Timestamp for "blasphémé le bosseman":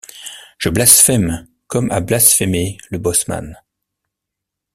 2.01-3.57